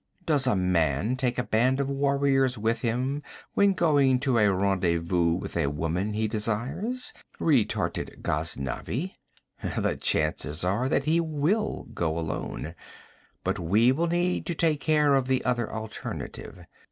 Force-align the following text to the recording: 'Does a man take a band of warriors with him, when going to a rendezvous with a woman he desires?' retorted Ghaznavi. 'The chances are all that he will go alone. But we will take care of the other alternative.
'Does 0.25 0.47
a 0.47 0.55
man 0.55 1.15
take 1.15 1.37
a 1.37 1.43
band 1.43 1.79
of 1.79 1.87
warriors 1.87 2.57
with 2.57 2.81
him, 2.81 3.21
when 3.53 3.71
going 3.73 4.19
to 4.19 4.39
a 4.39 4.51
rendezvous 4.51 5.33
with 5.35 5.55
a 5.55 5.67
woman 5.69 6.13
he 6.13 6.27
desires?' 6.27 7.13
retorted 7.39 8.17
Ghaznavi. 8.23 9.13
'The 9.61 9.97
chances 9.97 10.63
are 10.63 10.85
all 10.85 10.89
that 10.89 11.03
he 11.05 11.19
will 11.19 11.85
go 11.93 12.17
alone. 12.17 12.73
But 13.43 13.59
we 13.59 13.91
will 13.91 14.09
take 14.09 14.79
care 14.79 15.13
of 15.13 15.27
the 15.27 15.45
other 15.45 15.71
alternative. 15.71 16.65